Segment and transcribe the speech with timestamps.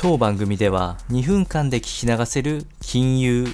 [0.00, 3.48] 当番組では2分間で聞き流せる金融、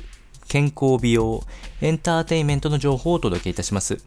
[0.46, 1.42] 健康美容、
[1.80, 4.04] エンターテインメントの情報をお届けいたします。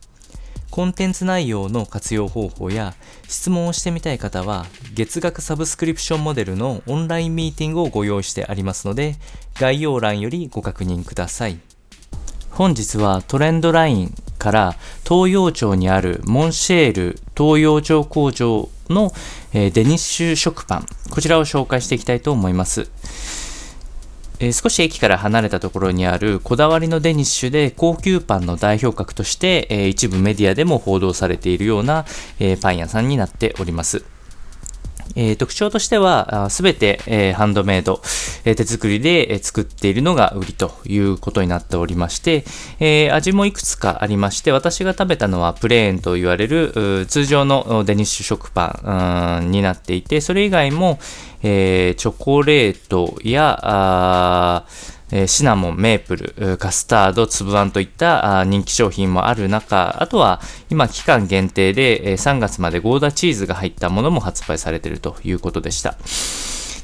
[0.70, 2.94] コンテンツ内容の活用方法や
[3.28, 9.15] 質問をしてみたい方は月額サブスクリプションモデルのオンラインミーティングをご用意してありますので
[9.56, 11.58] 概要欄よりご確認ください。
[12.51, 14.76] 本日はトレンドラインから
[15.08, 19.13] 東洋町にあるモンシェール東洋町工場の、
[19.54, 22.90] えデニッシュ食パン、こちらを紹介していきたいと思います。
[24.39, 32.05] え、少し駅から離れたところにあるこだわりのデニッシュで高級パンの代表格として、え、一部メディアでも報道されているような、
[32.39, 34.16] え、パン屋さんになっております。
[35.17, 38.02] えー、特徴としては、すべて、えー、ハンドメイド、
[38.45, 42.45] えー、手作りで、えー、作っているのが売りということになっておりまして、
[42.80, 50.99] えー、味もいくつかありまして、私が食べたのはプレーンと言われる通常のデニッシュ食パンになっていて、それ以外も、
[51.41, 54.66] えー、チョコレートや、
[55.11, 65.95] えシナモン、メープル、カスタード、つぶあんといった人気商品もある中、あとは今期間限定で3月までゴーダチーズが入ったものも発売されているということでした。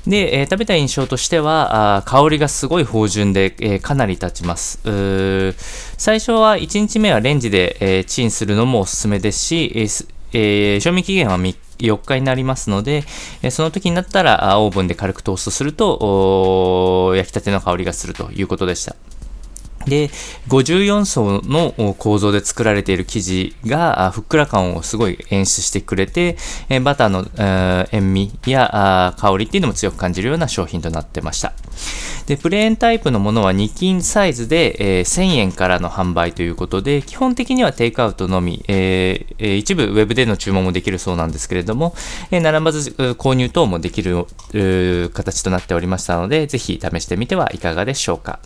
[0.08, 4.80] で、えー、食べた印象としては、あ香りがすごい芳醇で、えー、かなり立ちます。
[5.98, 13.04] 最初は1日目はレンジで、えー、チンするのもおすすめですし、えーえー、賞味期限は4日になりますので、
[13.42, 18.96] えその時になったらオーブンで軽くトーストすると焼きたての香りがするということでした。
[19.86, 20.10] で、
[20.48, 26.38] 54層の構造で作られている生地がふっくら感をすごい演出してくれて、
[26.84, 31.54] バターのえ塩味や香りっていうのも強く感じるような商品となってました。
[32.26, 41.94] で、プレーンタイプのものは2金サイズで、えー、1000円からの販売ということで、基本的にはテイクアウトのみ、えー、一部ウェブでの注文もできるそうなんですけれども、
[42.32, 44.26] えー、並ばず購入等もできる
[45.14, 48.40] 形となっておりましたので、ぜひ試してみてはいかがでしょうか。